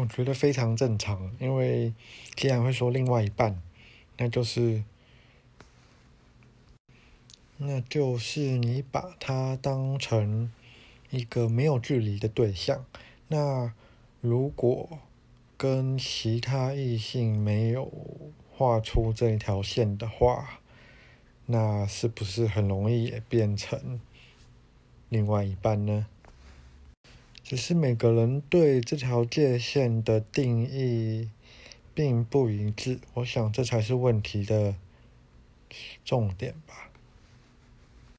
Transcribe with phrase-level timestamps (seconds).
[0.00, 1.92] 我觉得非常正常，因为
[2.34, 3.60] 既然会说另外一半，
[4.16, 4.82] 那就是，
[7.58, 10.50] 那就是你把他当成
[11.10, 12.86] 一个没有距离的对象。
[13.28, 13.74] 那
[14.22, 15.00] 如果
[15.58, 17.92] 跟其他异性没有
[18.50, 20.60] 画出这一条线的话，
[21.44, 24.00] 那是不是很容易也变成
[25.10, 26.06] 另外一半呢？
[27.50, 31.30] 只是每个人对这条界限的定义
[31.92, 34.76] 并不一致，我想这才是问题的
[36.04, 36.89] 重点吧。